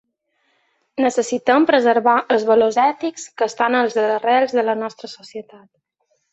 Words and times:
Necessitem 1.03 1.67
preservar 1.71 2.15
els 2.37 2.47
valors 2.53 2.81
ètics 2.85 3.29
que 3.41 3.51
estan 3.53 3.77
a 3.77 3.85
les 3.89 4.01
arrels 4.07 4.59
de 4.61 4.67
la 4.71 4.79
nostra 4.83 5.15
societat. 5.17 5.67